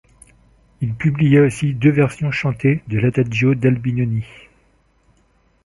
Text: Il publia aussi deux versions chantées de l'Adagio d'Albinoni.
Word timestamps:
Il 0.81 0.95
publia 0.95 1.43
aussi 1.43 1.75
deux 1.75 1.91
versions 1.91 2.31
chantées 2.31 2.81
de 2.87 2.97
l'Adagio 2.97 3.53
d'Albinoni. 3.53 4.25